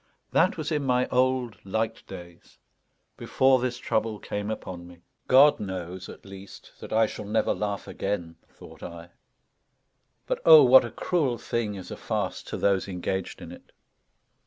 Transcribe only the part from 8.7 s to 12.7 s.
I. But oh, what a cruel thing is a farce to